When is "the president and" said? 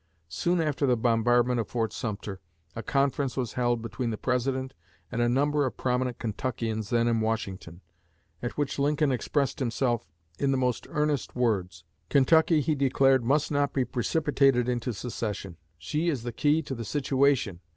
4.09-5.21